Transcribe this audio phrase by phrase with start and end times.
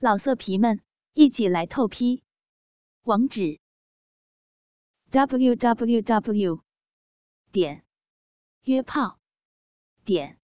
[0.00, 0.80] 老色皮们，
[1.14, 2.22] 一起来透批！
[3.02, 3.58] 网址
[5.10, 6.62] ：w w w
[7.50, 7.84] 点
[8.62, 9.18] 约炮
[10.04, 10.38] 点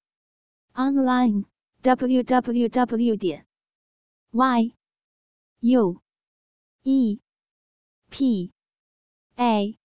[0.72, 1.44] online
[1.82, 3.46] w w w 点
[4.32, 4.74] y
[5.60, 6.02] u
[6.82, 7.20] e
[8.10, 8.52] p
[9.36, 9.78] a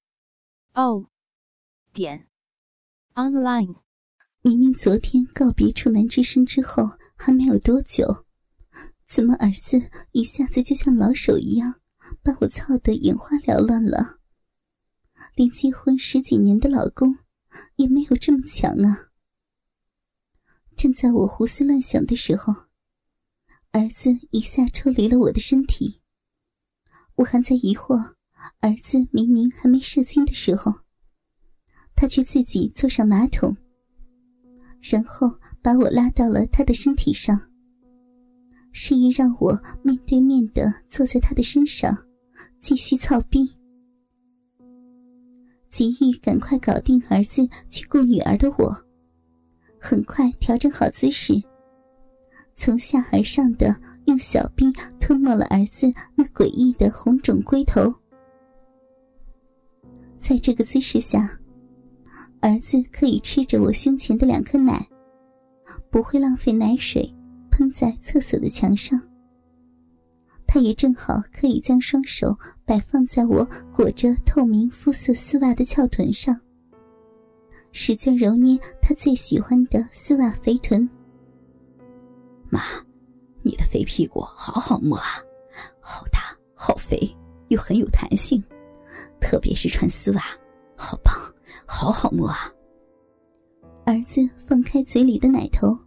[0.74, 1.12] o
[1.94, 2.28] 点
[3.14, 3.76] online。
[4.42, 8.26] 明明昨天告别处男之身之后还没有多久。
[9.10, 9.82] 怎么，儿子
[10.12, 11.82] 一下子就像老手一样，
[12.22, 14.20] 把我操得眼花缭乱了？
[15.34, 17.18] 连结婚十几年的老公
[17.76, 19.10] 也没有这么强啊！
[20.78, 22.54] 正在我胡思乱想的时候，
[23.72, 26.02] 儿子一下抽离了我的身体。
[27.16, 28.14] 我还在疑惑，
[28.60, 30.82] 儿子明明还没射精的时候，
[31.96, 33.58] 他却自己坐上马桶，
[34.80, 37.49] 然后把我拉到了他的身体上。
[38.72, 41.98] 示意让我面对面的坐在他的身上，
[42.60, 43.52] 继续操逼。
[45.72, 48.76] 急于赶快搞定儿子去顾女儿的我，
[49.80, 51.42] 很快调整好姿势，
[52.56, 54.66] 从下而上的用小臂
[55.00, 57.94] 吞没了儿子那诡异的红肿龟头。
[60.18, 61.40] 在这个姿势下，
[62.42, 64.88] 儿子可以吃着我胸前的两颗奶，
[65.92, 67.14] 不会浪费奶水。
[67.60, 68.98] 喷在厕所的墙上，
[70.48, 76.40] 他也正好可以将双手摆放在我裹着透明肤色丝袜的翘臀上，
[77.74, 80.90] 使劲揉捏他最喜欢的丝袜肥臀。
[82.50, 82.62] 妈，
[83.44, 85.04] 你的肥屁股好好摸啊，
[85.82, 87.14] 好大好肥，
[87.50, 88.42] 又很有弹性，
[89.20, 90.24] 特别是穿丝袜，
[90.78, 91.14] 好棒，
[91.66, 92.38] 好好摸啊！
[93.84, 95.78] 儿子放开嘴里的奶头。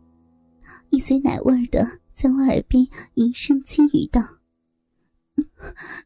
[0.92, 4.20] 一嘴奶味儿的，在我耳边吟声轻语道：“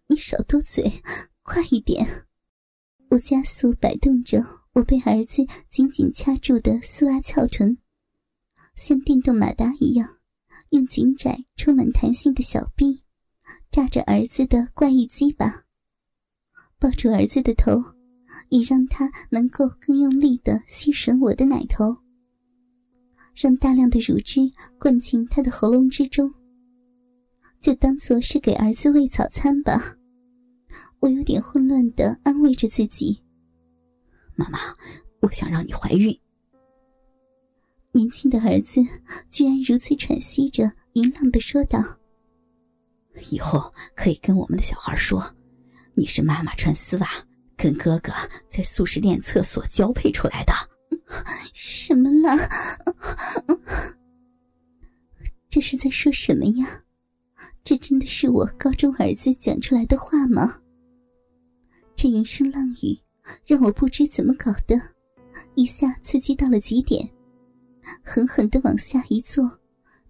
[0.06, 1.03] 你少多嘴，
[1.43, 2.25] 快一点！”
[3.11, 4.39] 我加速摆动着
[4.75, 7.77] 我被儿子紧紧掐住的丝袜翘臀，
[8.77, 10.19] 像电动马达一样，
[10.71, 13.03] 用紧窄、充满弹性的小臂
[13.72, 15.65] 扎着儿子的怪异鸡巴，
[16.78, 17.83] 抱住儿子的头，
[18.50, 22.06] 以让他能够更用力的吸吮我的奶头。
[23.36, 24.41] 让大量的乳汁
[24.78, 26.32] 灌进他的喉咙之中，
[27.60, 29.94] 就当做是给儿子喂早餐吧。
[31.00, 33.22] 我有点混乱的安慰着自己
[34.34, 34.58] ：“妈妈，
[35.20, 36.19] 我想让你怀孕。”
[37.92, 38.82] 年轻的儿子
[39.30, 41.78] 居然如此喘息着，淫浪的说道
[43.30, 45.22] ：“以后可以跟我们的小孩说，
[45.94, 47.08] 你是妈妈穿丝袜
[47.54, 48.12] 跟哥哥
[48.48, 50.54] 在素食店厕所交配出来的。”
[51.53, 52.37] 什么了？
[55.49, 56.83] 这是在说什么呀？
[57.65, 60.61] 这真的是我高中儿子讲出来的话吗？
[61.95, 62.99] 这一声浪语
[63.47, 64.81] 让我不知怎么搞的，
[65.55, 67.09] 一下刺激到了极点，
[68.03, 69.59] 狠狠的往下一坐，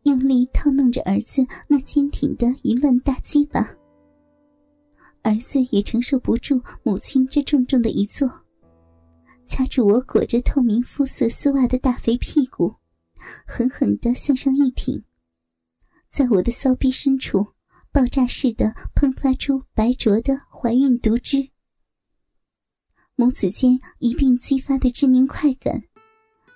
[0.03, 3.61] 用力套弄着儿子那坚挺的淫乱大鸡巴。
[5.23, 8.46] 儿子也承受不住母亲这重重的一坐。
[9.47, 12.75] 掐住我裹着透明肤色丝袜的大肥屁股，
[13.47, 15.05] 狠狠的向上一挺，
[16.11, 17.47] 在我的骚逼深处，
[17.93, 21.49] 爆炸似的喷发出白灼的怀孕毒汁。
[23.15, 25.81] 母子间一并激发的致命快感，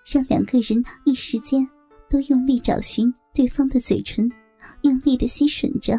[0.05, 1.67] 让两个人一时间
[2.11, 4.31] 都用力找寻对方的嘴唇，
[4.83, 5.97] 用力的吸吮着。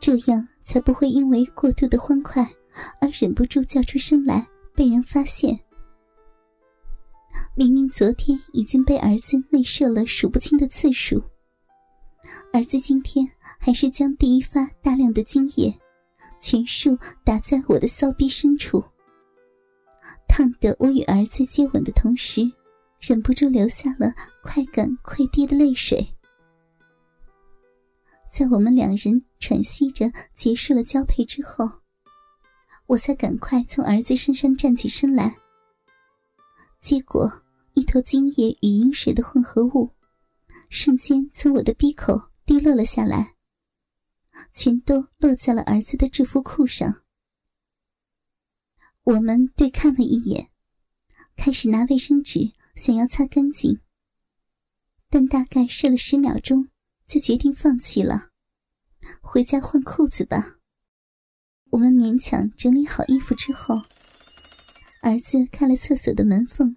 [0.00, 2.42] 这样才不会因为过度的欢快
[3.00, 4.46] 而忍不住叫出声来。
[4.78, 5.58] 被人发现，
[7.56, 11.20] 明明昨天已经被儿子内射了数不清的次数，
[12.52, 13.28] 儿子今天
[13.58, 15.76] 还是将第一发大量的精液
[16.40, 18.80] 全数打在我的骚逼深处，
[20.28, 22.42] 烫得我与儿子接吻的同时，
[23.00, 24.14] 忍不住流下了
[24.44, 26.06] 快感溃堤的泪水。
[28.32, 31.68] 在我们两人喘息着结束了交配之后。
[32.88, 35.36] 我才赶快从儿子身上站起身来，
[36.80, 37.30] 结果
[37.74, 39.94] 一坨精液与饮水的混合物，
[40.70, 43.34] 瞬间从我的鼻口滴落了下来，
[44.54, 47.02] 全都落在了儿子的制服裤上。
[49.04, 50.50] 我们对看了一眼，
[51.36, 53.78] 开始拿卫生纸想要擦干净，
[55.10, 56.70] 但大概试了十秒钟，
[57.06, 58.30] 就决定放弃了，
[59.20, 60.57] 回家换裤子吧。
[61.70, 63.82] 我们勉强整理好衣服之后，
[65.02, 66.76] 儿子开了厕所的门缝，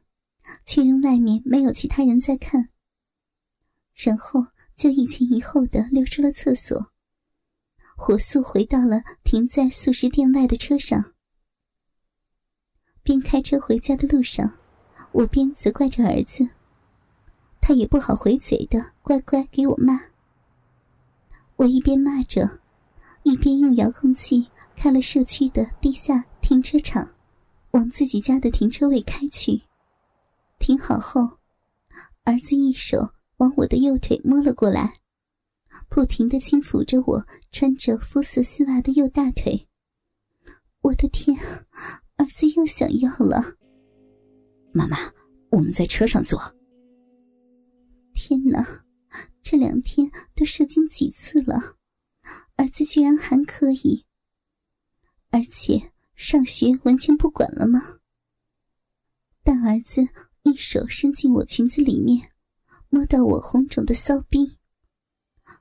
[0.66, 2.70] 确认外面没有其他人在看，
[3.96, 6.92] 然后就一前一后的溜出了厕所，
[7.96, 11.14] 火速回到了停在素食店外的车上。
[13.04, 14.58] 边开车回家的路上，
[15.14, 16.50] 我边责怪着儿子，
[17.62, 20.00] 他也不好回嘴的，乖乖给我骂。
[21.56, 22.61] 我一边骂着，
[23.24, 27.08] 一边用遥控器开了社区的地下停车场，
[27.72, 29.62] 往自己家的停车位开去。
[30.60, 31.22] 停好后，
[32.24, 34.94] 儿子一手往我的右腿摸了过来，
[35.90, 39.68] 不停的轻抚着我穿着肤色丝袜的右大腿。
[40.82, 41.38] 我的天，
[42.18, 43.56] 儿子又想要了！
[44.72, 44.98] 妈妈，
[45.50, 46.40] 我们在车上坐。
[48.14, 48.84] 天哪，
[49.44, 51.76] 这两天都射精几次了，
[52.62, 54.06] 儿子居然还可以，
[55.32, 57.98] 而且上学完全不管了吗？
[59.44, 60.08] 但儿子。
[60.44, 62.32] 一手伸进我裙子里面，
[62.90, 64.58] 摸到我红肿的骚逼，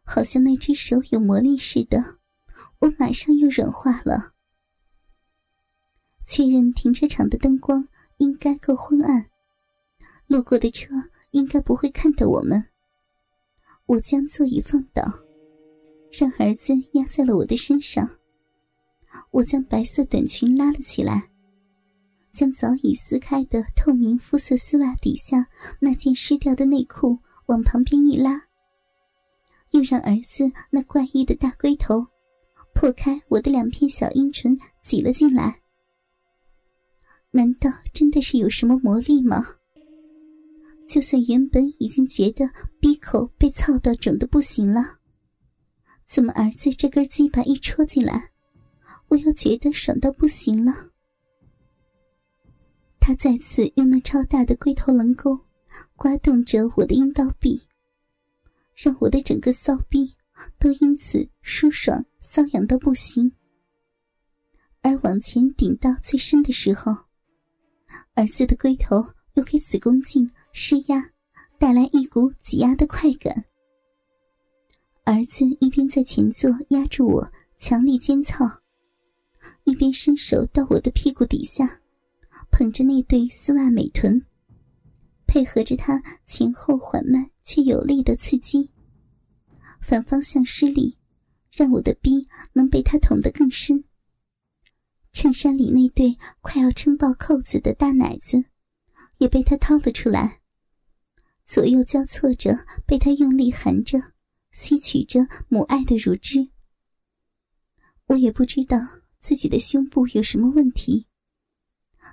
[0.05, 2.19] 好像那只手有魔力似的，
[2.79, 4.33] 我马上又软化了。
[6.25, 7.87] 确认停车场的灯光
[8.17, 9.31] 应该够昏暗，
[10.27, 10.95] 路过的车
[11.33, 12.71] 应该不会看到我们。
[13.85, 15.03] 我将座椅放倒，
[16.13, 18.09] 让儿子压在了我的身上。
[19.31, 21.29] 我将白色短裙拉了起来。
[22.33, 25.49] 将早已撕开的透明肤色丝袜底下
[25.81, 28.41] 那件湿掉的内裤往旁边一拉，
[29.71, 32.07] 又让儿子那怪异的大龟头
[32.73, 35.61] 破开我的两片小阴唇挤了进来。
[37.33, 39.45] 难道真的是有什么魔力吗？
[40.89, 42.49] 就算原本已经觉得
[42.81, 45.00] 鼻口被操到肿的不行了，
[46.13, 48.33] 怎么儿子这根鸡巴一戳进来，
[49.07, 50.91] 我又觉得爽到不行了？
[52.99, 55.39] 他再次用那超大的龟头棱钩
[55.95, 57.63] 刮动着我的阴道壁，
[58.75, 60.17] 让我的整个骚逼
[60.59, 63.31] 都因此舒爽瘙痒到不行。
[64.81, 66.93] 而往前顶到最深的时候，
[68.15, 68.97] 儿子的龟头
[69.35, 71.13] 又给子宫颈施压，
[71.57, 73.45] 带来一股挤压的快感。
[75.13, 78.49] 儿子一边在前座压住我，强力尖操，
[79.65, 81.81] 一边伸手到我的屁股底下。
[82.53, 84.25] 捧着那对丝袜美臀，
[85.27, 88.71] 配合着他前后缓慢却有力的刺激，
[89.81, 90.97] 反方向施力，
[91.51, 93.83] 让我的逼能被他捅得更深。
[95.13, 98.45] 衬衫里那对快要撑爆扣子的大奶子，
[99.19, 100.41] 也被他掏了出来，
[101.45, 104.01] 左右交错着被他用力含着，
[104.61, 106.51] 吸取着母爱的乳汁。
[108.09, 108.77] 我也不知道
[109.19, 111.07] 自己的胸部有什么问题。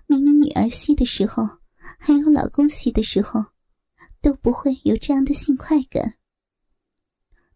[0.05, 1.43] 明明女儿吸的时候，
[1.99, 3.47] 还有老公吸的时候，
[4.21, 6.17] 都不会有这样的性快感。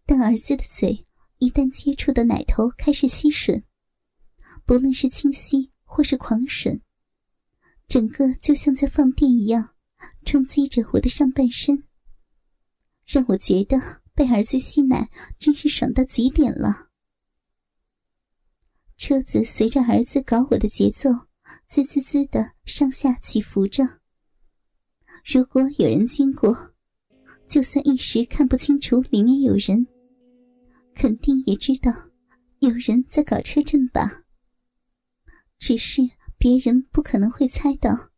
[0.05, 1.07] 但儿子的嘴
[1.37, 3.63] 一旦接触的奶头开始吸吮，
[4.65, 6.81] 不论是清吸或是狂吮，
[7.87, 9.73] 整个就像在放电一样，
[10.25, 11.85] 冲击着我的上半身，
[13.05, 15.09] 让我觉得被儿子吸奶
[15.39, 16.89] 真是爽到极点了。
[18.97, 21.09] 车子随着儿子搞我的节奏。
[21.67, 23.83] 滋滋滋的上下起伏着。
[25.25, 26.73] 如果有人经过，
[27.45, 29.85] 就算一时看不清楚里面有人，
[30.95, 31.91] 肯定也知道
[32.59, 34.23] 有人在搞车震吧。
[35.59, 36.01] 只是
[36.37, 38.11] 别人不可能会猜到，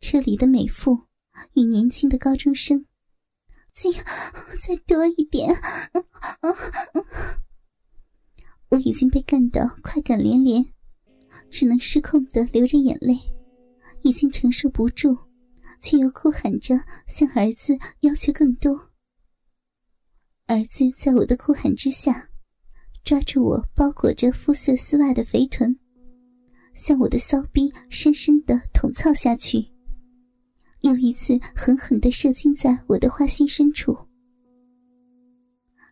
[0.00, 1.06] 车里的美妇
[1.52, 2.86] 与年轻的高中生，
[3.72, 3.90] 再
[4.62, 5.54] 再多一点。
[8.68, 10.64] 我已经被干到快感连连。
[11.50, 13.18] 只能失控的流着眼泪，
[14.02, 15.16] 已经承受不住，
[15.80, 16.74] 却又哭喊着
[17.06, 18.90] 向儿子要求更多。
[20.46, 22.28] 儿子在我的哭喊之下，
[23.04, 25.78] 抓住我包裹着肤色丝袜的肥臀，
[26.74, 29.72] 向我的骚逼深深的捅操下去，
[30.82, 33.96] 又一次狠狠的射精在我的花心深处。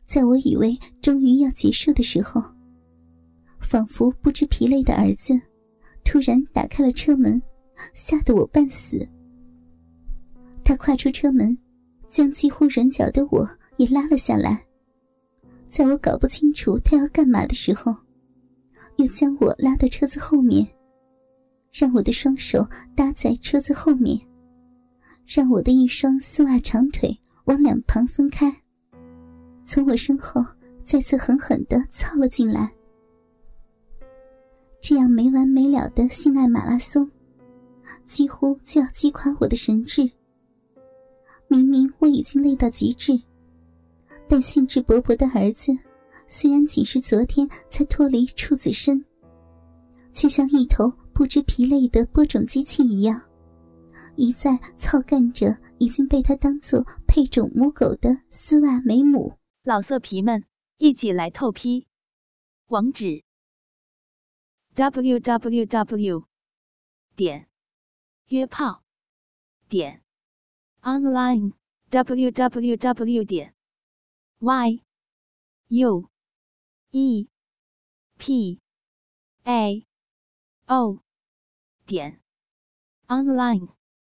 [0.07, 2.43] 在我以为终于要结束的时候，
[3.61, 5.41] 仿佛不知疲累的儿子。
[6.03, 7.41] 突然打开了车门，
[7.95, 9.07] 吓得我半死。
[10.65, 11.57] 他跨出车门，
[12.09, 14.61] 将几乎软脚的我也拉了下来。
[15.71, 17.95] 在我搞不清楚他要干嘛的时候，
[18.97, 20.67] 又将我拉到车子后面，
[21.71, 22.67] 让我的双手
[22.97, 24.19] 搭在车子后面，
[25.33, 28.53] 让我的一双丝袜长腿往两旁分开，
[29.65, 30.45] 从我身后
[30.83, 32.69] 再次狠狠地操了进来。
[34.81, 37.09] 这样没完没了的性爱马拉松，
[38.07, 40.11] 几乎就要击垮我的神智。
[41.47, 43.17] 明明我已经累到极致，
[44.27, 45.71] 但兴致勃勃的儿子，
[46.27, 49.05] 虽然仅是昨天才脱离处子身，
[50.11, 53.23] 却像一头不知疲累的播种机器一样，
[54.17, 59.39] 一再操干着已经被他当做配种母狗的丝袜美母。
[59.63, 60.45] 老色皮们，
[60.79, 61.87] 一起来透批！
[62.67, 63.25] 网址
[64.75, 66.25] ：w w w
[67.15, 67.49] 点
[68.29, 68.83] 约炮
[69.69, 70.03] 点
[70.83, 71.53] online
[71.91, 73.55] w w w 点
[74.39, 74.83] y
[75.69, 76.09] u
[76.91, 77.29] e
[78.17, 78.61] p
[79.45, 79.87] a
[80.67, 81.03] o
[81.85, 82.21] 点
[83.09, 83.80] online。